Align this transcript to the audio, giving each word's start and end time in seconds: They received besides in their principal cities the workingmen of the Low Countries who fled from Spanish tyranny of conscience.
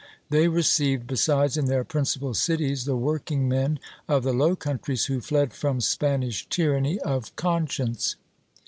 They 0.31 0.47
received 0.47 1.05
besides 1.05 1.57
in 1.57 1.65
their 1.65 1.83
principal 1.83 2.33
cities 2.33 2.85
the 2.85 2.95
workingmen 2.97 3.77
of 4.07 4.23
the 4.23 4.33
Low 4.33 4.55
Countries 4.55 5.05
who 5.05 5.21
fled 5.21 5.53
from 5.53 5.79
Spanish 5.79 6.49
tyranny 6.49 6.97
of 7.01 7.35
conscience. 7.35 8.15